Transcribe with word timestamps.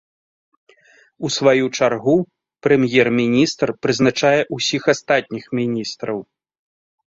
У 1.27 1.29
сваю 1.35 1.65
чаргу, 1.79 2.15
прэм'ер-міністр 2.69 3.67
прызначае 3.85 4.35
ўсіх 4.57 4.83
астатніх 4.97 5.43
міністраў. 5.63 6.19